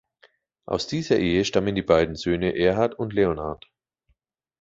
Aus 0.65 0.87
dieser 0.87 1.19
Ehe 1.19 1.45
stammen 1.45 1.75
die 1.75 1.83
beiden 1.83 2.15
Söhne 2.15 2.55
"Erhard" 2.55 2.97
und 2.97 3.13
"Leonhard". 3.13 3.69